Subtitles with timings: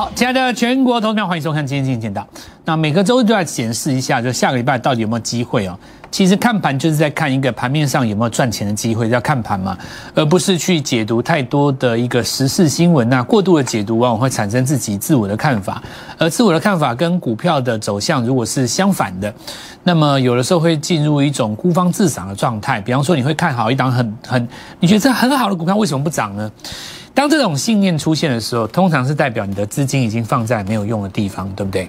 [0.00, 2.26] 好，亲爱的全国投票，欢迎收看今天经济见到。
[2.64, 5.78] 那每个周都要检视一下，就下个礼拜到底有没有机会哦。
[6.10, 9.76] 其实看盘就是在看一个盘面上有没有赚钱的机会，要看盘嘛，
[10.14, 15.82] 而不是去解读太多的一个时事新闻那过度的解读往往会产生自己自我的看法，
[16.16, 19.30] 而自我的看法跟股票的走向如果是相反的，
[19.84, 22.80] 那么有的时候会进入一种孤芳自赏的状态。
[22.80, 26.50] 比方说，你会看好一档很很你觉得这很好的股票，为什么不涨呢？
[27.14, 31.88] 当这种信念出现的时候，通常是代表你的资金已经放在没有用的地方，对不对？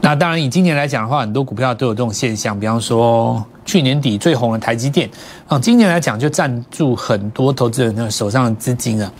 [0.00, 2.58] 那当然，以今年来讲的话，很多股票都有这种现象。
[2.60, 5.08] 比方说，去年底最红的台积电，
[5.48, 9.10] 啊，今年来讲就占住很多投资人的手上的资金啊。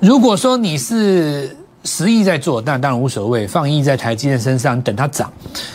[0.00, 5.32] 如果说你是十亿在做，那当然无所谓，放亿在台积电身上，等它涨。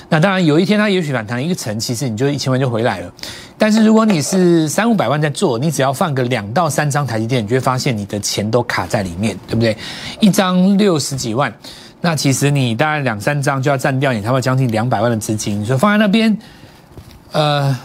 [0.09, 3.11] 那当然，有一天它也许反弹一个层，其实你就一千万就回来了。
[3.57, 9.75] 但是如果你是三五百万在做，你只要放个两到三张台积电，你就会发现你的钱都卡在里面，对不对？
[10.19, 11.53] 一张六十几万。
[11.99, 16.37] 那其实你大概两三张就要占掉你差不多将近两百万的资金，所以放在那边，
[17.31, 17.75] 呃，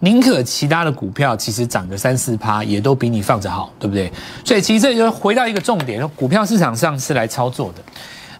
[0.00, 4.12] 宁可其他的股票其实涨个三四趴，也都比你放着好，对不对？
[4.44, 7.82] 所以其实这就回到一个重点，股票市场上是来操作的，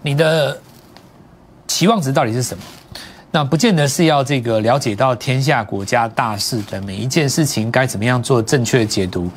[0.02, 0.58] 你的
[1.66, 2.62] 期望值到底是什么？
[3.32, 9.30] 那不见得是要这个了解到天下国家大事的每一件事情该怎么样做正确的解读，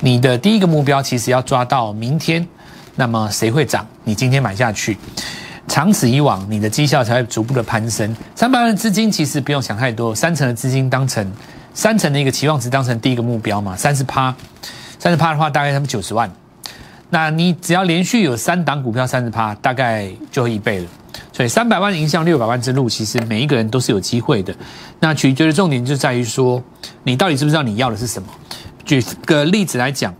[0.00, 2.46] 你的第一个目标其实要抓到明天。
[2.96, 3.86] 那么谁会涨？
[4.04, 4.96] 你今天买下去，
[5.68, 8.14] 长此以往，你的绩效才会逐步的攀升。
[8.34, 11.30] 三百万的资金其实不用想太多，三成的资金当成
[11.76, 14.34] 三成的一个期望值当成第一个目标嘛，三十趴，
[14.98, 16.28] 三十趴的话大概他们九十万。
[17.10, 20.86] 那你只要连续有三档股票三十趴，大概就会一倍了。
[21.34, 24.54] 所以三百万影响六百万之路，其实每一个人都是有机会的。
[25.00, 26.62] 那取决的重点就在于说，
[27.04, 28.28] 你到底知不知道你要的是什么？
[28.86, 30.14] 举个例子来讲。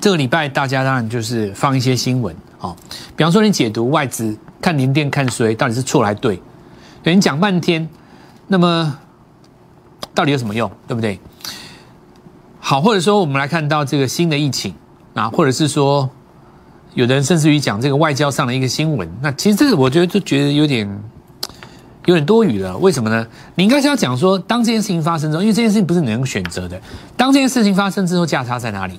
[0.00, 2.76] 这个礼拜大家当然就是放一些新闻，哦，
[3.16, 7.88] 比方说你解读外资看联电看谁到底是错还对，有人讲半天，
[8.46, 8.96] 那么
[10.18, 11.16] 到底有什么用，对不对？
[12.58, 14.74] 好，或者说我们来看到这个新的疫情
[15.14, 16.10] 啊，或者是说
[16.94, 21.02] 有的人甚至于讲这个外交上的一个新闻，那其实这个我觉得就觉得有点
[22.06, 22.76] 有点多余了。
[22.78, 23.24] 为什么呢？
[23.54, 26.80] 你应该是要讲说，当这件事情发生之后，因为这件事情不是你能选择的，
[27.16, 28.98] 当这件事情发生之后，价差在哪里？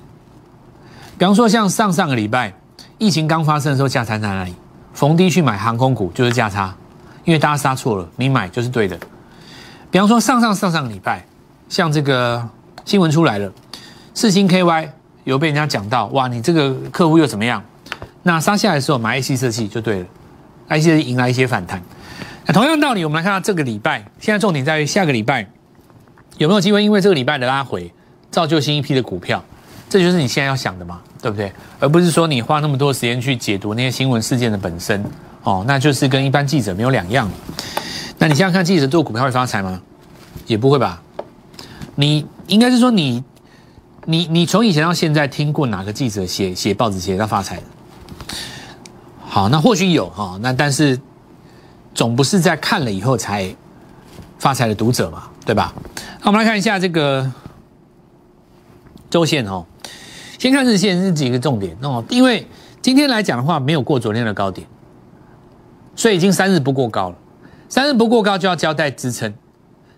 [1.18, 2.53] 比方说，像上上个礼拜
[2.97, 4.56] 疫情刚发生的时候，价差在哪里？
[4.94, 6.74] 逢低去买航空股就是价差，
[7.25, 8.97] 因为大家杀错了，你买就是对的。
[9.91, 11.25] 比方说，上上上上个礼拜，
[11.67, 12.47] 像这个
[12.85, 13.51] 新闻出来了，
[14.13, 14.89] 四星 KY
[15.23, 17.63] 有被人家讲到，哇，你这个客户又怎么样？
[18.23, 20.05] 那杀下来的时候买 IC 设计就对了
[20.69, 21.81] ，IC 设计迎来一些反弹。
[22.45, 25.47] 那同样道理，我们来看到这个礼拜，现在重点在于下个礼拜
[26.38, 27.91] 有没有机会，因为这个礼拜的拉回，
[28.29, 29.44] 造就新一批的股票。
[29.89, 31.51] 这就是你现在要想的嘛，对不对？
[31.79, 35.03] 而不是说你花那么多时间去解读那些新闻事件的本身，
[35.44, 37.33] 哦，那就是跟一般记者没有两样了
[38.19, 39.81] 那你现在看记者做股票会发财吗？
[40.46, 41.02] 也不会吧。
[41.96, 43.24] 你应该是说你，
[44.06, 47.63] 你你从以前到现在听过哪个记者写写报纸写到发财的？
[49.22, 51.00] 好，那或许有哈，那但是
[51.94, 53.56] 总不是在看了以后才
[54.38, 55.74] 发财的读者嘛，对吧？
[56.22, 57.31] 那我们来看一下这个
[59.09, 59.66] 周线哦。
[60.38, 62.46] 先看日线是几个重点哦，因为
[62.81, 64.68] 今天来讲的话，没有过昨天的高点，
[65.96, 67.16] 所以已经三日不过高了。
[67.69, 69.31] 三日不过高就要交代支撑，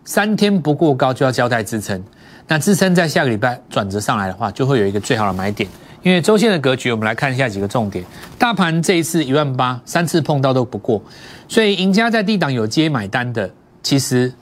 [0.04, 2.04] 三天不过高就要交代支撑。
[2.48, 5.70] 那支撑在下个礼拜转折上来的话，就会有一个最好的买点。
[6.04, 8.04] 因为周线的格局，我们来看一下几个重点。
[8.38, 11.02] 大盘这一次一万八，三次碰到都不过，
[11.48, 13.50] 所以赢家在低档有接买单的，
[13.82, 14.34] 其实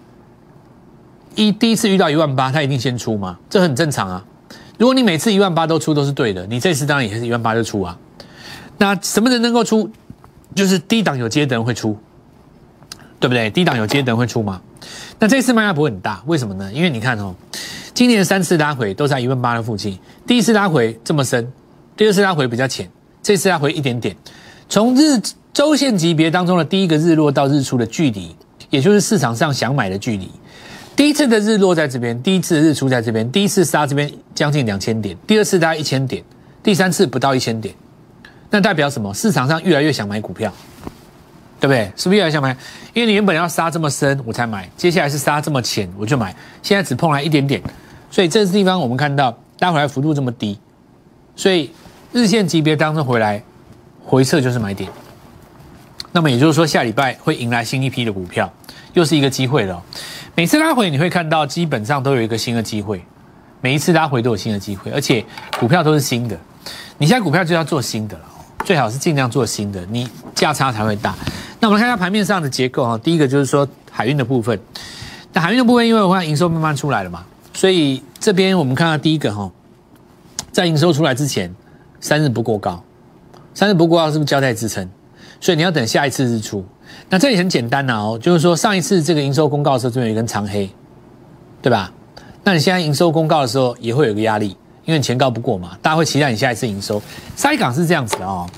[1.36, 4.26] 一第一次遇到一万八，他一定先出嘛，这很正常啊。
[4.80, 7.96] 如果你每次一万八都出都是对的，你这次当然也是一万八就出啊。
[8.78, 9.92] 那什么人能够出？
[10.56, 11.96] 就是低档有接的人会出，
[13.19, 13.50] 对不对？
[13.50, 14.62] 低档有接的会出吗？
[15.19, 16.71] 那这次卖压不会很大，为什么呢？
[16.71, 17.36] 因为你看哦，
[17.94, 21.51] 今年三次拉回都在一万八的附近，第一次拉回这么深，
[21.98, 22.89] 第二次拉回比较浅，
[23.21, 24.16] 这次拉回一点点。
[24.69, 25.19] 从日
[25.54, 28.36] 周线级别当中的第一个日落到日出的距离，
[28.69, 30.31] 也就是市场上想买的距离。
[30.95, 36.24] 第一次的日落在这边，第一次的日出在这边，第一次杀这边将近两千点，第二次大概一千点，
[36.63, 37.74] 第三次不到一千点，
[38.50, 39.13] 那代表什么？
[39.13, 40.54] 市场上越来越想买股票，
[41.60, 41.92] 对不对？
[41.96, 42.56] 是不是要来想买？
[42.94, 46.34] 因为你原本要杀这么深我才买，接下来是杀这么浅我就买，
[46.64, 47.62] 现在只碰来一点点，
[48.10, 50.58] 所以这个地方我们看到拉回来幅度这么低，
[51.36, 51.72] 所以
[52.14, 53.44] 日线级别当中回来
[54.06, 54.90] 回撤就是买点。
[56.12, 58.52] 那么也就是说下礼拜会迎来新一批的股票，
[58.94, 59.84] 又是一个机会了。
[60.36, 63.04] 每次拉回你会看到，基本上都有一个新的机会，
[63.62, 65.24] 每一次拉回都有新的机会，而且
[65.60, 66.36] 股票都是新的，
[66.98, 68.24] 你现在股票就要做新的了，
[68.66, 71.14] 最好是尽量做新的，你价差才会大。
[71.60, 74.58] 那我们看一下盘面上的结构哈，第一个就是说海运的部分，
[75.34, 79.52] 那海运的部分，因为我看营收慢慢出来了嘛，所以这边我们看到第一个哈，
[80.52, 81.54] 在营收出来之前，
[82.00, 82.82] 三日不过高，
[83.54, 84.90] 三日不过高是不是交代支撑？
[85.42, 86.66] 所以你要等下一次日出。
[87.10, 90.70] 那这里很简单呐哦，就是说上一次这个营收公告的时候，这边有一根长黑，
[91.62, 91.92] 对吧？
[92.44, 94.48] 那你现在营收公告的时候也会有个压力，
[94.86, 97.02] 因为你前高不过嘛，大家会期待你下一次营收。
[97.36, 98.50] 塞港是这样子的哦，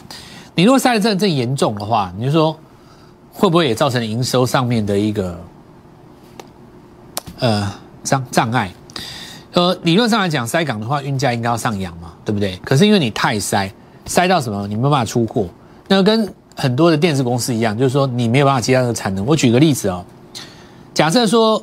[0.54, 2.56] 你如果塞的这这严重的话，你就说
[3.32, 5.40] 会不会也造成营收上面的一个
[7.40, 7.74] 呃
[8.04, 8.72] 障障碍？
[9.54, 12.56] 呃，理论上来讲，塞港的话，运价应该要上扬嘛，对不对？
[12.64, 13.70] 可是因为你太塞，
[14.06, 15.48] 塞到什么，你没办法出货，
[15.88, 19.26] 那跟很多的电子公司一样，就是说你没有办法接到这个产能。
[19.26, 20.06] 我举个例子哦，
[20.94, 21.62] 假设说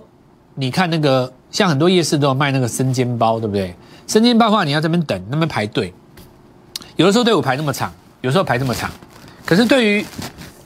[0.54, 3.74] 你看那个像很多夜市都有卖那个生煎包，对不对？
[4.06, 5.94] 生煎包的话，你要这边等，那边排队，
[6.96, 8.90] 有的时候队伍排那么长，有时候排这么长。
[9.46, 10.04] 可是对于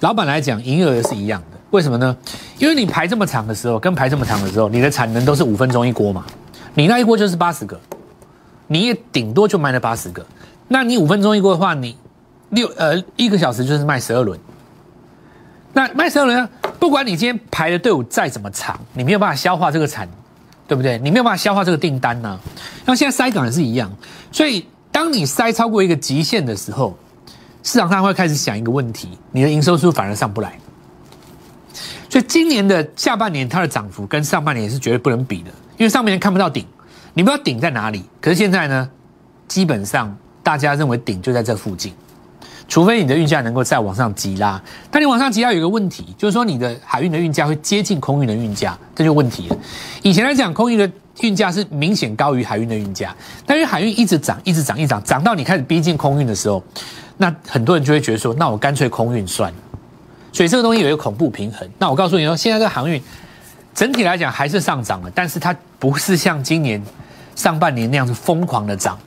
[0.03, 1.59] 老板来讲，营业额是一样的。
[1.71, 2.17] 为什么呢？
[2.59, 6.25] 因为你排这么长的时候，跟排这么长的时候，你的产能都是五分钟一锅嘛，
[6.75, 7.81] 你那一锅就是八十个，
[8.67, 10.27] 你也顶多就卖了八十个。
[10.67, 11.97] 那你五分钟一锅的话，你
[12.51, 14.37] 六呃一个小时就是卖十二轮，
[15.73, 16.49] 那卖十二轮，
[16.81, 20.09] 不管你今天排的队伍再怎么长，你没有办法消化这个产，
[20.67, 20.99] 对不对？
[20.99, 22.41] 你没有办法消化这个订单呢。
[22.85, 23.89] 那现在塞港也是一样，
[24.33, 26.99] 所以当你塞超过一个极限的时候，
[27.63, 30.59] 市场上会开始想一个问题：你的营收是不是反而上不来？
[32.09, 36.67] 所以今年的下半年它的涨幅跟上半年是绝对不能比的，因为上半年看不到顶，
[37.15, 38.05] 你不知道顶在哪里。
[38.21, 38.89] 可是现在呢，
[39.49, 41.93] 基本上大家认为顶就在这附近。
[42.69, 49.57] 除非你的运价能够再往上急拉，但你往上急拉有一个问题，就是说你的海运的运价会接近空运的运价，这就问题了。
[50.03, 53.15] 以前来讲，空运的运价是明显高于海运的运价，
[53.45, 56.63] 但是海运一直涨，一直涨，一直涨，涨到你开始逼近空运的时候，
[57.23, 59.59] 那很多人就会觉得说，那我干脆空运算了。
[60.33, 61.69] 所以这个东西有一个恐怖平衡。
[61.79, 63.01] 那我告诉你说，现在这个航运
[63.73, 66.83] 整体来讲还是上涨了，但是它不是像今年
[67.37, 68.99] 上半年那样子疯狂的涨，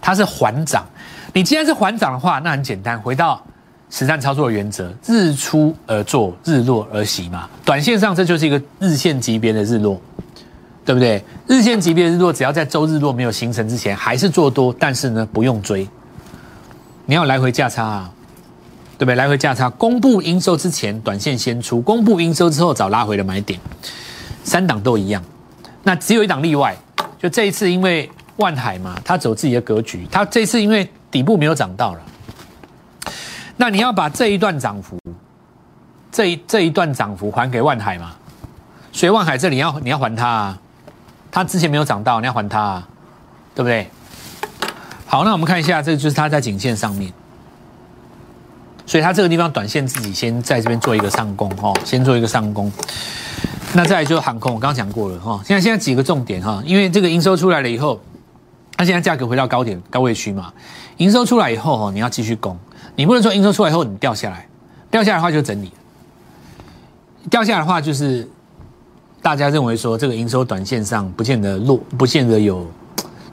[0.00, 0.82] 它是缓涨。
[1.34, 3.38] 你既然是缓涨的话，那很简单，回到
[3.90, 7.50] 实战操作的原则，日出而作，日落而息嘛。
[7.66, 10.00] 短线上这就是一个日线级别的日落，
[10.86, 11.22] 对不对？
[11.46, 15.86] 日线级别日落，只要在周日落没有形成之前，还是做多，但是呢，不用追。
[17.06, 18.10] 你要来回价差啊，
[18.98, 19.14] 对不对？
[19.14, 23.58] 来回价差，公布营收之前，短线先出；公布营收之后，找拉回的买点。
[24.44, 25.22] 三档都一样，
[25.82, 26.76] 那只有一档例外，
[27.18, 30.88] 就这一次因为万海嘛，他走自己的格局，他这次因为。
[31.12, 32.00] 底部没有涨到了，
[33.58, 34.98] 那你要把这一段涨幅，
[36.10, 38.12] 这一这一段涨幅还给万海嘛？
[38.92, 40.58] 所以万海这里要你要还他啊，
[41.30, 42.88] 他之前没有涨到，你要还他，啊，
[43.54, 43.86] 对不对？
[45.12, 47.12] 好，那我们看一下，这就是它在颈线上面，
[48.86, 52.72] 所以它这个地方短线自己先在这边做一个上攻哈，先做一个上攻。
[53.74, 58.00] 那再来就是航空，我刚刚讲过了哈，现在现在几个重点哈，因为这个营收出来了以后。
[58.74, 60.50] 它现在价格回到高点高位区嘛，
[60.96, 62.58] 营收出来以后哦，你要继续攻，
[62.96, 64.48] 你不能说营收出来以后你掉下来，
[64.90, 65.70] 掉下来的话就整理，
[67.30, 68.26] 掉下来的话就是
[69.20, 72.66] 大家认为说这个营收短线上不见得落，不见得有，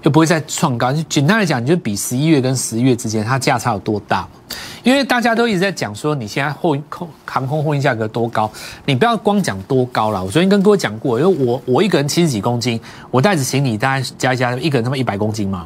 [0.02, 0.92] 就不会再创高。
[0.92, 4.28] 就简单来讲，你就比十一月跟十一月之间它价差有多大。
[4.84, 8.50] 因为大家都一直在讲说，你现在货空航空货运价格多高，
[8.86, 10.24] 你不要光讲多高了。
[10.24, 12.80] 我昨天跟各位讲过，因为我我一个人七十几公斤，
[13.12, 15.66] 我带着行李大概加一加，一个人他妈一百公斤嘛。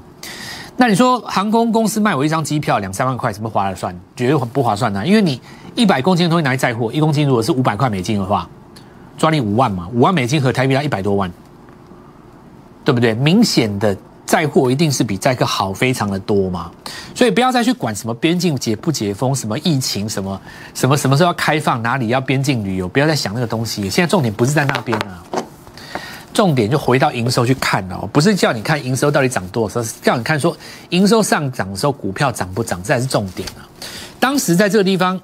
[0.75, 3.95] 那你说航空公司卖我一张机票两三万块，什么划得算？
[4.15, 5.05] 绝对不划算的。
[5.05, 5.39] 因为你
[5.75, 8.49] 一百公斤的东西拿来载货，一公斤如果是五百块美金的话，
[9.15, 11.31] 赚你五万嘛，五万美金和台币要一百多万，
[12.83, 13.13] 对不对？
[13.13, 13.95] 明显的。
[14.33, 16.71] 载货一定是比载客好非常的多嘛，
[17.13, 20.41] 所以不要再去管什么边境解不解封，什么疫情，什么
[20.73, 23.87] 什么什么时候要开放，哪里要边境旅游，不要再想那个东西。
[23.87, 25.21] 现在重点不是在那边啊，
[26.33, 30.57] 重点就回到营收去看哦，不是叫你看营收到底涨多少，是叫你看说
[30.89, 33.61] 营收上涨的时候股票涨不涨，这才是重点啊。
[34.19, 35.21] 当时在这个地方，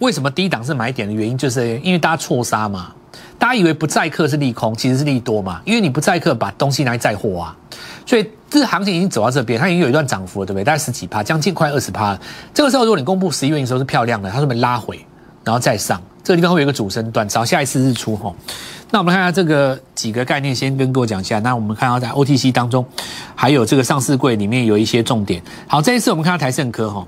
[0.00, 2.92] 为什么低档是买点的原因，就是因为大家错杀嘛。
[3.38, 5.62] 大家以为不载客是利空，其实是利多嘛？
[5.64, 7.56] 因为你不载客，把东西拿来载货啊，
[8.04, 10.64] 所以这行情已经走到这边，它已经有一段涨幅了，对不对？
[10.64, 12.18] 大概十几趴，将近快二十趴。
[12.52, 15.04] 这个时候，如果你公布十一月营收是漂亮的，它是不是拉回，
[15.44, 16.00] 然后再上？
[16.22, 18.32] 这个地方会有一个主升段，找下一次日出哈。
[18.90, 21.38] 那我们看一下这个几个概念，先跟各位讲一下。
[21.40, 22.84] 那我们看到在 OTC 当中，
[23.34, 25.42] 还有这个上市柜里面有一些重点。
[25.66, 27.04] 好，这一次我们看到台盛科哈，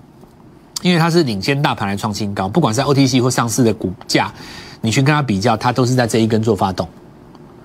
[0.83, 4.33] 因为它是领先大盘来创新高，不管是 OTC 或上市的股价。
[4.81, 6.87] 你去跟它比较，它都是在这一根做发动，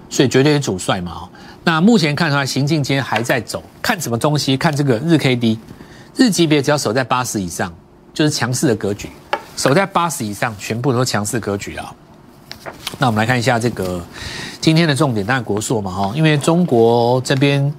[0.10, 1.28] 所以绝对是主帅嘛。
[1.70, 4.58] 那目前看出来，行进间还在走，看什么东西？
[4.58, 5.60] 看这个日 K D，
[6.16, 7.72] 日级别只要守在八十以上，
[8.12, 9.08] 就是强势的格局。
[9.56, 11.94] 守在八十以上，全部都强势格局啊。
[12.98, 14.04] 那我们来看一下这个
[14.60, 17.72] 今天的重点，当然国硕嘛哈，因为中国这边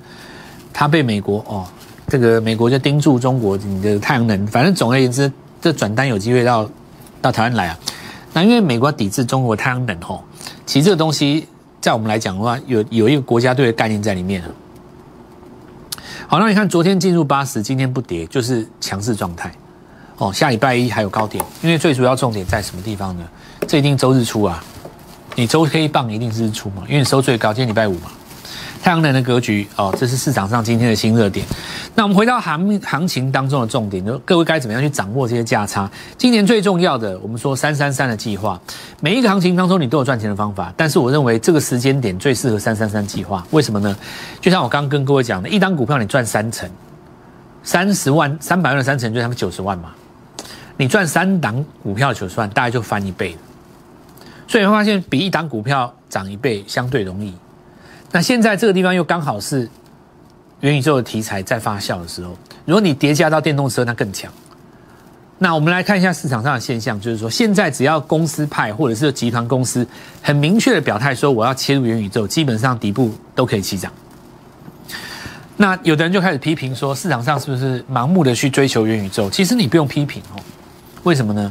[0.72, 1.66] 它被美国哦，
[2.06, 6.70] 这个美国就盯住中国你的太阳能，反正总而言之，这转单有机会到
[7.20, 7.76] 到台湾来啊。
[8.32, 10.22] 那因为美国抵制中国太阳能吼，
[10.64, 11.48] 其实这个东西
[11.80, 14.42] 在我们来讲的话，有有一个国家队的概念在里面
[16.28, 19.50] 好，那你看昨天进入八十，今天不跌，就是强势状态。
[20.18, 23.24] 哦，下礼拜一还有高点，因为最主要重点在什么地方呢？
[23.66, 24.62] 这一定周日出啊，
[25.34, 28.10] 你周黑棒一定是日出嘛，因为你收最高，今天礼拜五嘛。
[28.82, 31.44] 太阳能的格局哦，这是市场上今天的新热点。
[31.94, 35.88] 那我们回到行行情当中的重点，就各位该怎么样去掌握这些价差？
[36.16, 38.58] 今年最重要的，我们说三三三的计划，
[39.00, 43.94] 每一个行情当中你都有赚钱的方法，但是我认为这个时间点最适合三三三计划，为什么呢？
[44.40, 46.68] 就像我刚刚跟各位讲的，一单股票你赚三成，
[47.62, 49.90] 三十万三百万的三成就是他们九十万嘛，
[50.78, 53.36] 你赚三档股票九十万，大概就翻一倍。
[54.48, 57.34] 所以你会发现，比一档股票涨一倍相对容易。
[58.12, 59.68] 那现在这个地方又刚好是
[60.60, 64.30] 元宇宙的题材在发酵的时候，如果你叠加到电动车，那更强。
[65.38, 69.86] 那我们来看一下市场上的现象，就是说现在只要公司派或者是集团公司
[70.20, 73.90] 很明确的表态说我要切入元宇宙，基本上底部都可以起涨。
[75.56, 79.30] 那有的人就开始批评说，市场上是不是盲目的去追求元宇宙？
[79.30, 80.40] 其实你不用批评哦，
[81.04, 81.50] 为什么呢？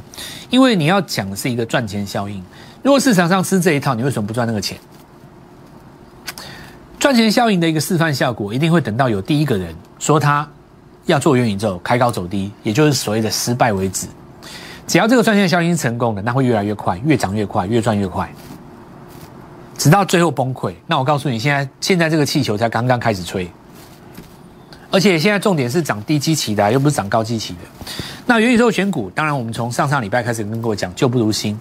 [0.49, 2.43] 因为你要讲的是一个赚钱效应。
[2.83, 4.77] 如果市场上吃这一套，你为什么不赚那个钱？
[6.99, 10.45] 赚钱效应的一个示范效果，一定会等到有第一个人说他
[11.05, 14.05] 要做元宇宙，开高走低，也就是所谓的失败为止。
[14.85, 18.29] 只要这个赚钱效应成功的，那会越来越快，越涨越快，越赚越快，
[19.77, 20.73] 直到最后崩溃。
[20.87, 23.49] 那我告诉你，现在现在这个气球才刚刚开始吹，
[24.91, 27.59] 而且现在重点是涨低基期的，又不是涨高基期的。
[28.25, 31.57] 那元宇宙选股，当然我们从上上礼拜开始跟各位讲，旧不如新。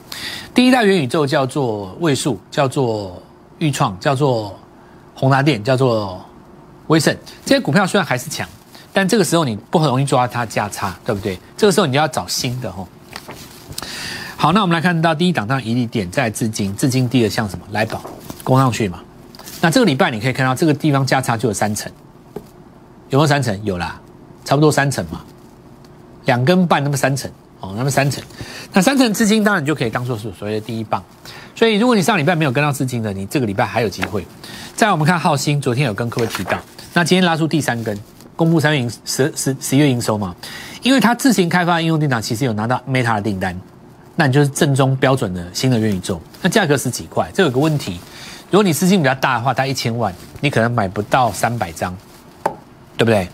[0.52, 3.22] 第一代元宇宙叫做位数，叫做
[3.58, 4.58] 预创，叫做。
[5.18, 6.24] 宏达电叫做
[6.86, 8.48] 威盛，这些股票虽然还是强，
[8.92, 11.36] 但这个时候你不很容易抓它价差，对不对？
[11.56, 12.86] 这个时候你就要找新的哦。
[14.36, 17.64] 好，那我们来看到第一档当然一利电在资金，资金第二像什么？
[17.72, 18.00] 来宝
[18.44, 19.00] 攻上去嘛。
[19.60, 21.90] 那这个礼拜你可以看到这个地方价差就有三成，
[23.08, 23.60] 有没有三成？
[23.64, 24.00] 有啦，
[24.44, 25.20] 差不多三成嘛，
[26.26, 28.22] 两根半那么三成哦，那么三成，
[28.72, 31.02] 那三成资金当然就可以当做是所谓的第一棒。
[31.58, 34.24] 所以如果你上礼拜没有跟到资金的，你这个礼拜还有机会。
[34.76, 36.56] 再我们看浩鑫，昨天有跟各位提到，
[36.94, 37.98] 那今天拉出第三根，
[38.36, 40.36] 公布三月营十十十月营收嘛？
[40.84, 43.60] 因为它自行开发应用电脑，其实有拿到 Meta 的订单，
[44.14, 46.22] 那你就是正宗标准的新的元宇宙。
[46.40, 47.98] 那价格十几块，这有个问题，
[48.52, 51.92] 如果你资金比较大的话，它一千万，你可能买不到三百张，
[52.96, 53.26] 对不对？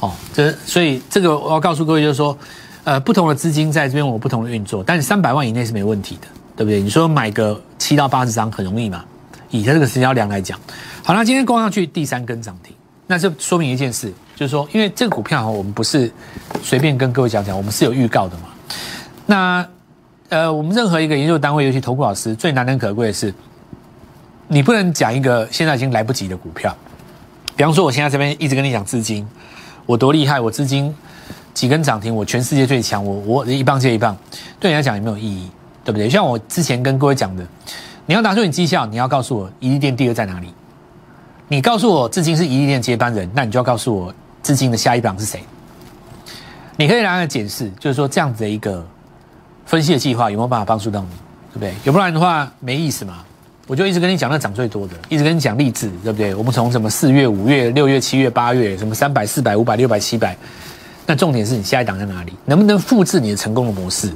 [0.00, 2.38] 哦，这所以这个我要告诉各位，就是说，
[2.84, 6.80] 呃，不同的资金在这边有不同的运作，但是三百万以内是没问题的，对不对？
[6.80, 9.04] 你说买个七到八十张很容易嘛？
[9.50, 10.58] 以它这个成交量来讲，
[11.04, 12.74] 好那今天攻上去第三根涨停，
[13.06, 16.10] 那这说明一件事，就是说，因为这个股票哈，我们不是
[16.62, 18.48] 随便跟各位讲讲，我们是有预告的嘛。
[19.24, 19.66] 那
[20.28, 23.32] 呃，我们任何一个研究单位，尤其投顾老师，最难能可贵的是，
[24.48, 26.76] 你不能讲一个现在已经来不及的股票。
[27.54, 29.26] 比方说，我现在这边一直跟你讲资金，
[29.86, 30.92] 我多厉害，我资金
[31.54, 34.16] 几根涨停，我全世界最强，我我一棒接一棒，
[34.58, 35.48] 对你来讲有没有意义？
[35.86, 36.10] 对不对？
[36.10, 37.46] 像我之前跟各位讲的。
[38.08, 40.52] 你要拿出你绩效，你要告诉我一利店第二在哪里？
[41.48, 44.14] 你告诉我至今是一利店接班人，那你就要告诉我
[44.44, 45.42] 至今的下一榜是谁？
[46.76, 48.86] 你可以来个解释，就是说这样子的一个
[49.64, 51.08] 分析的计划有没有办法帮助到你，
[51.52, 51.74] 对不对？
[51.82, 53.24] 要不然的话没意思嘛。
[53.66, 56.32] 我就一直跟你讲那涨最多的，一直跟你讲励志，对不对？
[56.32, 60.36] 我们从什么四月、五月、六月、七月、八月，什么三百、四百、五百、六百、七百，
[61.06, 62.32] 那重点是你下一档在哪里？
[62.44, 64.12] 能不能复制你的成功的模式？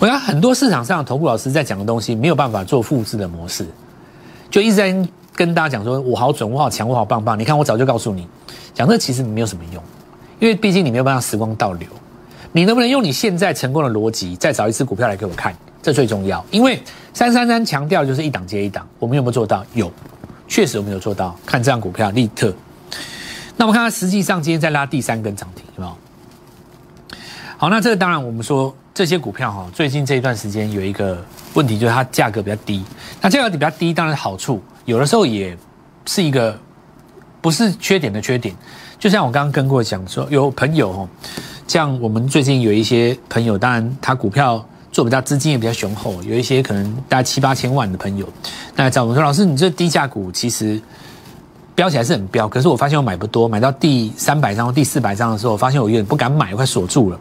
[0.00, 3.66] 我想很多市场上头部老师在讲的东西没有办法做复制的模式，
[4.50, 4.94] 就一直在
[5.34, 8.28] 跟大家讲说：“我好准，我好强，我好棒棒。”你看，我早就告诉你，
[8.74, 9.82] 讲这其实没有什么用，
[10.40, 11.88] 因为毕竟你没有办法时光倒流。
[12.52, 15.56] 你能不能用你现在成功的逻辑，再找一次股票来给我看？
[15.82, 16.44] 这最重要。
[16.50, 16.82] 因为
[17.14, 19.64] 三三三强调就是一档接一档，我们有没有做到？
[19.72, 19.90] 有，
[20.46, 21.34] 确实我们有做到。
[21.46, 22.52] 看这张股票，利特。
[23.56, 25.96] 那我们看它实际上今天在拉第三根涨停，有没有？
[27.56, 28.74] 好，那这个当然我们说。
[28.94, 31.18] 这些股票哈，最近这一段时间有一个
[31.54, 32.84] 问题，就是它价格比较低。
[33.20, 35.56] 那价格比较低，当然好处有的时候也
[36.06, 36.56] 是一个
[37.40, 38.54] 不是缺点的缺点。
[38.96, 41.08] 就像我刚刚跟过讲说，有朋友哦，
[41.66, 48.28] 像我们最近有一些朋友，当然他股票做比较资金也比较雄厚，有一些可能大概七八千万的朋友，
[48.76, 50.80] 那找我们说，老师，你这低价股其实
[51.74, 57.18] 标起来是很标，可是我发现我买不多，买到第三百张、第四百张的时候，我发现我有点不敢买，快锁住了。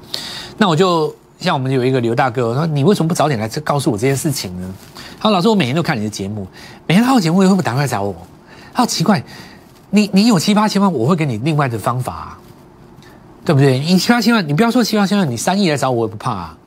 [0.56, 1.14] 那我就
[1.44, 4.74] 像我们有一个刘大哥，我说你为什么不早点来告诉我这件事情呢？
[5.20, 6.48] 他说老师，我每天都看你的节目，
[6.88, 8.16] 每天看我节目会不会打电话找我？
[8.74, 9.22] 他说奇怪，
[9.90, 12.40] 你你有七八千万，我会给你另外的方法、啊，
[13.44, 13.80] 对不对？
[13.80, 16.58] 你七八千万，你不要说七八千万，你三亿来找我也不怕啊，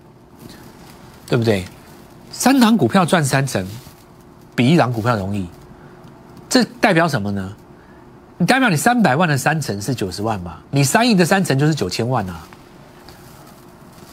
[1.26, 1.64] 对不对？
[2.30, 3.66] 三档股票赚三成，
[4.54, 5.48] 比一档股票容易，
[6.48, 7.52] 这代表什么呢？
[8.38, 10.60] 你代表你三百万的三成是九十万吧？
[10.70, 12.46] 你三亿的三成就是九千万啊，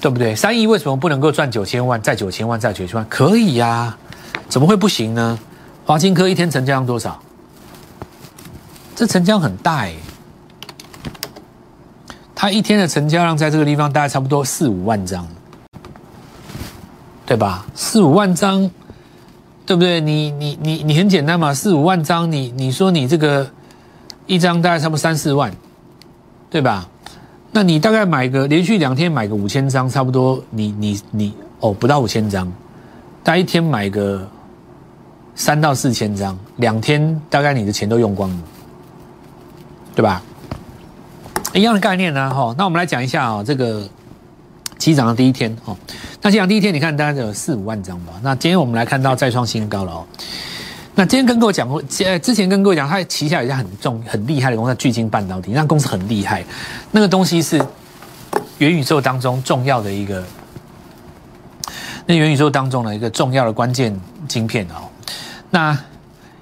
[0.03, 0.36] 对不对？
[0.36, 3.07] 三亿为什么不能够赚九千万，再九千万，再九千万？
[3.07, 3.98] 可以呀、
[4.50, 5.39] 怎么会不行呢？
[5.86, 7.17] 华金科一天成交量多少？
[8.98, 9.93] 这成交量很大哎、
[12.36, 15.25] 它一天的成交量在这个地方大概差不多四五万张，
[17.25, 17.65] 对吧？
[17.74, 18.69] 四五万张，
[19.65, 20.01] 对不对？
[20.01, 23.50] 你你你你很简单嘛，四五万张，你你说你这个
[24.27, 25.50] 一张大概差不多三四万，
[26.50, 26.89] 对吧？
[27.55, 32.51] 那你大概买个连续两天买个五千张，差不多你你你哦不到五千张，
[33.24, 34.27] 大概一天买个
[35.36, 38.38] 三到四千张，两天大概你的钱都用光了，
[39.95, 40.22] 对吧？
[41.53, 42.55] 一样的概念呢，哈。
[42.57, 43.88] 那我们来讲一下啊，这个
[44.79, 45.77] 起涨的第一天哦。
[46.24, 48.13] 那起涨第一天，你看大概有四五万张吧。
[48.24, 50.03] 那今天我们来看到再创新高了哦。
[50.95, 56.45] 那今天跟各位讲过，呃，之前跟各位讲，它旗下有一家很重、很厉害的公司，巨晶半导体，那公司很厉害，
[56.91, 57.57] 那个东西是
[58.59, 60.23] 元宇宙当中重要的一个，
[62.05, 64.88] 那元宇宙当中的一个重要的关键晶片哦。
[65.50, 65.75] 那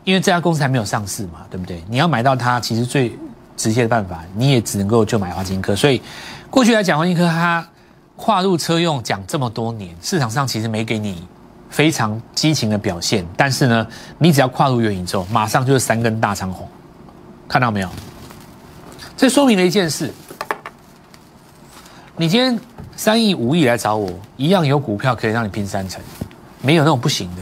[0.03, 1.81] 因为这家公司还没有上市嘛，对不对？
[1.88, 3.17] 你要买到它，其实最
[3.55, 5.74] 直接的办法，你也只能够就买华金科。
[5.74, 6.01] 所以
[6.50, 7.65] 过去来讲，华金科它
[8.17, 11.25] 跨入车用讲这么多年，市场上其实没给你
[11.72, 13.25] 非常激情的表现。
[13.36, 13.88] 但是呢，
[14.20, 16.68] 你只要跨入元宇宙，马上就是三根大长红，
[17.48, 17.90] 看到没有？
[19.17, 20.13] 这说明了一件事：
[22.17, 22.60] 你今天
[22.95, 26.02] 三亿、五亿来找我，一样有股票可以让你拼三成，
[26.62, 27.41] 没有那种不行的。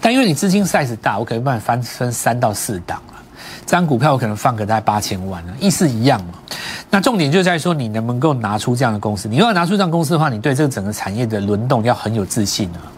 [0.00, 3.14] 但因为你资金 size 大，我可能帮你翻分三到四档了。
[3.66, 6.34] 这张股票我可能放个大概八千万了，意思一样嘛。
[6.88, 9.26] 那重点就在说，你能不能够拿出这样的公司？
[9.26, 12.92] 你要拿出这样公司的话，你对这个整个产业的轮动要很有自信啊。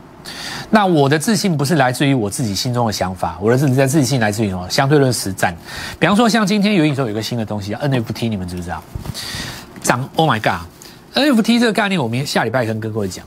[0.70, 4.68] 那我的自信不是来自于我自己心中的想法，我的自己在自信来自于什么？
[4.68, 5.54] 相对论实战。
[5.98, 8.82] 比方说，像今天元宇宙有个新的东西叫 NFT，你们知不知道？
[9.82, 13.24] 涨！Oh my god！NFT 这个概念，我们下礼拜跟各位讲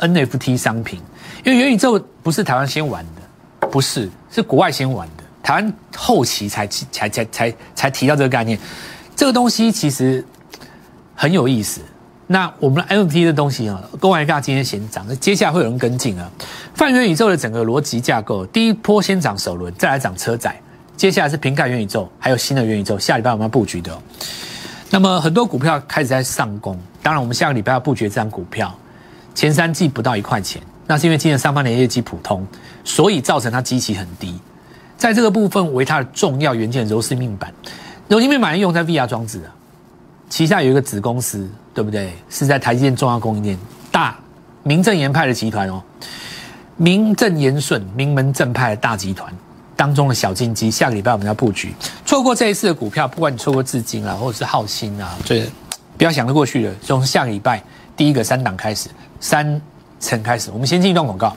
[0.00, 1.00] NFT 商品，
[1.44, 8.58] 因为元宇宙不是台湾先玩的，不是，是国外先玩的，台湾后期才才才才才提到这个概念。
[9.14, 10.22] 这个东西其实
[11.14, 11.80] 很有意思。
[12.28, 16.28] 那我们的 NFT 的东西啊，公玩尬今天先涨，那接下来会有人跟进啊。
[16.74, 20.60] 泛元宇宙的整个逻辑架构，第一波先涨首轮，再来涨车载，
[20.96, 23.96] 接下来是瓶盖元宇宙，还有新的元宇宙，下礼拜我们要布局的、
[24.90, 28.76] 那么很多股票开始在上攻，当然我们下个礼拜要布局这张股票，
[29.34, 32.44] 前三季不到一块钱，那是因为今年上半年业绩普通，
[32.82, 34.36] 所以造成它基期很低。
[34.96, 37.52] 在这个部分为它的重要元件柔丝面板，
[38.08, 39.54] 柔丝面板用在 VR 装置啊，
[40.28, 42.12] 旗下有一个子公司，对不对？
[42.28, 43.58] 是在台积电重要供应链
[43.90, 44.18] 大
[44.62, 45.82] 名正言派的集团哦，
[46.76, 49.32] 名正言顺、名门正派的大集团
[49.76, 51.72] 当中的小金鸡，下个礼拜我们要布局。
[52.04, 55.48] 错过这一次的股票，不管你错过至今啊，或者是浩鑫啊，这
[55.96, 56.74] 不要想得过去了。
[56.82, 57.62] 从下个礼拜
[57.96, 58.88] 第一个三档开始，
[59.20, 59.60] 三
[60.00, 61.36] 层开始，我们先进一段广告。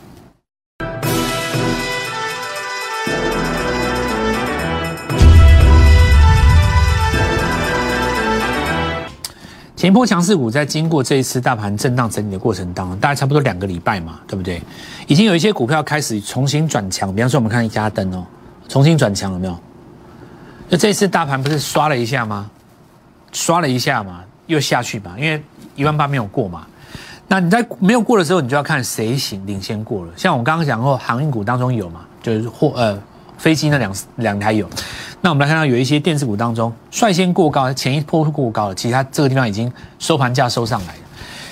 [9.80, 14.62] 前波强势股在经过这一次大盘震荡整理的过程当中，大概差不多两个礼拜嘛，对不对？
[15.08, 18.26] 已经有一些股票开始重新转强，比方说我们看一家灯哦，
[18.68, 19.58] 重新转强有没有？
[20.70, 22.52] 就这次大盘不是刷了一下吗？
[23.32, 25.42] 刷了一下嘛，又下去嘛，因为
[25.76, 26.68] 一万八没有过嘛。
[27.30, 30.12] 那你在没有过的时候，你就要看谁行领先过了。
[30.18, 33.02] 像我刚刚讲过，航运股当中有嘛，就是货呃
[33.38, 34.70] 飞机那两两台有。
[35.22, 41.00] 那我们来看到有一些电子股当中率先过高，前一波过高了，其实它这个地方已经收盘价收上来了。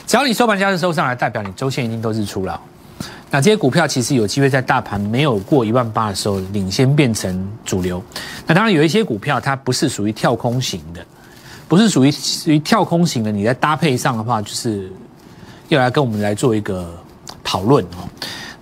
[0.05, 2.59] 只要你收盘价是收上来，代表你周线一定都是出了。
[3.29, 8.01] 那这些股票其实有机会在大盘没有过一万八的时候领先变成主流。
[8.45, 11.05] 那当然有一些股票它不是属于跳空型的，
[11.67, 14.89] 不是属于属于跳空型的，你在搭配上的话，就是
[15.67, 16.89] 要来跟我们来做一个
[17.43, 18.07] 讨论哦。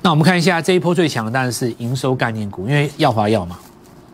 [0.02, 3.60] 那我们看一下这一波最强的当然是营收概念股，因为耀华药嘛。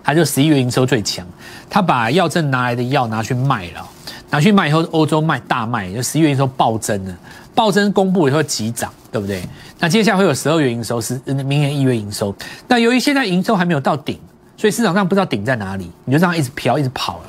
[0.03, 1.25] 他就十一月营收最强，
[1.69, 3.87] 他把药证拿来的药拿去卖了，
[4.29, 7.15] 拿去卖以后，欧洲卖大卖，就十一月营收暴增了，
[7.53, 9.43] 暴增公布以后急涨，对不对？
[9.79, 12.35] 那接下来会有十二月营收，是明年一月营收。
[12.67, 14.19] 那由于现在营收还没有到顶，
[14.57, 17.23] 所以市场上不知道顶在哪里，你就这样一直飘，一直跑了。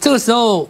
[0.00, 0.68] 这个时候，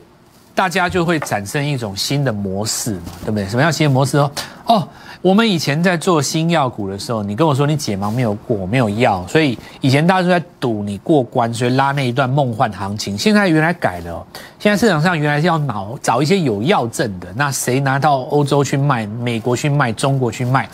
[0.55, 3.47] 大家就会产生一种新的模式嘛，对不对？
[3.49, 4.31] 什么样新的模式哦？
[4.67, 4.89] 哦。
[5.27, 13.19] 我们以前在做新药股的时候，你跟我说你解盲没有过，没有药，所以以前大家都在赌你过关，所以拉那一段梦幻行情。
[13.19, 14.25] 现在原来改了，
[14.61, 20.69] 现在市场上原来是要找找一些有药证的，那谁拿到欧洲去卖，美国去卖，中国去卖，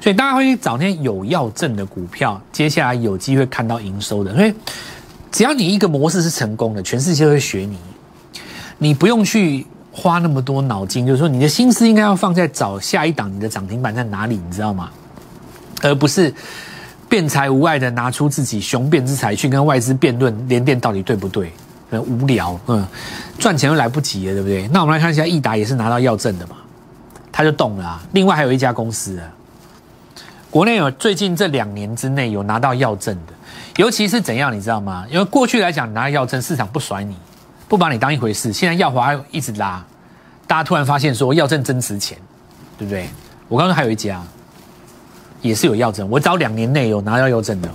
[0.00, 4.34] 所以大家会去找那些有药证的股票，接下来有机会看到营收的。
[4.34, 4.54] 所以
[5.30, 7.76] 只要你一个模式是成功的，全世界会学你，
[8.78, 9.66] 你不用去。
[9.92, 14.90] 花那么多脑筋，就是说你的心思应该要放在找下一档你的涨停板在哪里，你知道吗？
[15.82, 16.32] 而不是
[17.08, 21.52] 辩才无碍的拿出自己雄辩之才去跟外资辩论联电到底对不对？
[21.90, 22.86] 很无聊，嗯，
[23.36, 24.68] 赚钱又来不及了，对不对？
[24.68, 26.54] 那我们来看一下，益达也是拿到药证的嘛，
[27.32, 28.00] 他就动了。
[28.12, 29.26] 另外还有一家公司啊，
[30.50, 33.32] 国内有最近这两年之内有拿到药证的，
[33.76, 35.04] 尤其是怎样，你知道吗？
[35.10, 37.16] 因为过去来讲拿药证，市场不甩你。
[37.70, 39.80] 不把你当一回事，现在耀华一直拉，
[40.44, 42.18] 大家突然发现说药证真值钱，
[42.76, 43.08] 对不对？
[43.46, 44.20] 我刚刚还有一家，
[45.40, 47.70] 也是有药证，我早两年内有拿到药证的。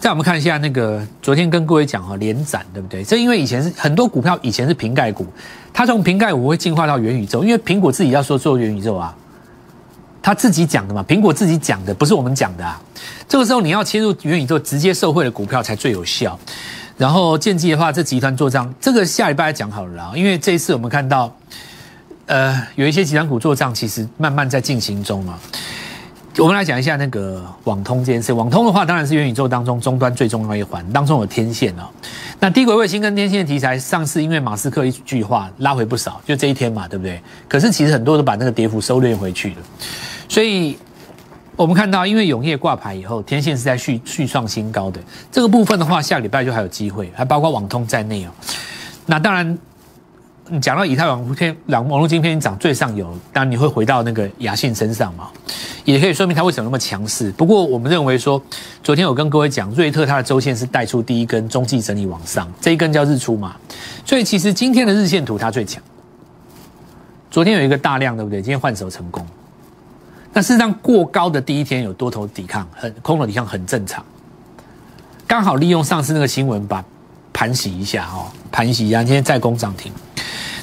[0.00, 3.04] 再我们看一下那个，昨天跟各位讲哈，连展对不对？
[3.04, 5.24] 这因为以前是很多股票以前是瓶盖股，
[5.72, 9.14] 它从瓶盖股会进化到元宇宙，因为苹果自己要说做元宇宙啊，
[10.20, 12.82] 他自己讲的嘛，苹果自己讲的，不是我们讲的啊。
[13.28, 16.36] 这个时候你要切入元宇宙，直接受惠的股票才最有效。
[16.98, 20.12] 然后建机的话，这集团做账，这个下礼拜讲好了啦。
[20.14, 21.30] 因为这一次我们看到，
[22.24, 25.38] 呃，有一些集团股做账，其实慢慢在进行中嘛。
[26.38, 28.32] 我们来讲一下那个网通这件事。
[28.32, 31.82] 网通的话，当然是元宇宙当中终端最重要一环，当中有天线哦。
[32.40, 37.20] 那低轨卫星跟天线的题材，上次因为马斯克一句话拉回不少，就这一天嘛，对不对？
[37.46, 39.56] 可是其实很多都把那个跌幅收敛回去了，
[40.28, 40.78] 所以。
[41.56, 45.00] 我们看到，因为永业挂牌以后，天线是在续续创新高的
[45.32, 48.30] 这个部分的话，下礼拜就还有机会，还包括网通在内哦。
[49.06, 49.58] 那当然，
[50.48, 55.30] 你讲到以太网片、网网络晶片涨最上游，当然你会回到那个雅信身上嘛，
[55.86, 57.32] 也可以说明它为什么那么强势。
[57.32, 58.40] 不过我们认为说，
[58.82, 63.56] 昨天我跟各位讲，瑞特它的周线是带出第一根中继整理往上，这一根叫日出嘛，
[64.04, 65.82] 所以其实今天的日线图它最强。
[67.30, 68.42] 昨天有一个大量，对不对？
[68.42, 69.26] 今天换手成功。
[70.36, 74.04] 那事实上，过高的第一天有多头抵抗，很空头抵抗很正常。
[75.26, 76.84] 刚好利用上次那个新闻，把
[77.32, 79.90] 盘洗一下哦，盘洗一下，今天再攻涨停。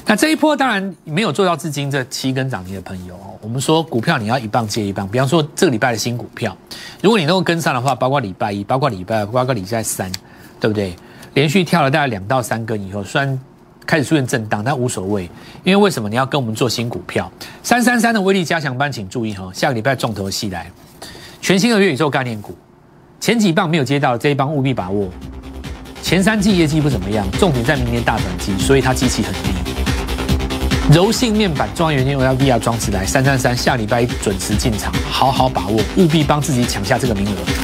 [0.06, 3.34] 那这一波当然没有做到至今这七根涨停的朋友哦。
[3.40, 6.56] 我们说股票你要一棒接一棒，比方说这个礼拜的新股票，
[7.02, 10.08] 如果你能够跟上的话，包括礼拜一，包括礼拜二，包括礼拜三，
[10.60, 10.94] 对不对？
[11.34, 13.36] 连续跳了大概两到三根以后，虽然。
[13.86, 15.24] 开始出现震荡，但无所谓，
[15.62, 17.30] 因为为什么你要跟我们做新股票？
[17.62, 20.70] 三三三的威力加强班，请注意哈，下个礼拜重头戏来，
[21.40, 22.56] 全新的元宇宙概念股，
[23.20, 25.08] 前几棒没有接到，这一棒务必把握。
[26.02, 29.50] 前三季业绩不怎么样，重点在明年大转机，所以它机器很低。
[30.92, 37.63] 柔性面板中央元件 OLED 装置来，三三三下礼拜准时进场，好好把握，务必帮自己抢下这个名额。